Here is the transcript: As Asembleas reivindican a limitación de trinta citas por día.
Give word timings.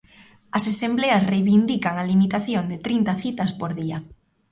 As 0.57 0.63
Asembleas 0.73 1.27
reivindican 1.31 1.95
a 1.97 2.07
limitación 2.11 2.63
de 2.71 2.77
trinta 2.85 3.13
citas 3.23 3.51
por 3.59 3.71
día. 3.79 3.97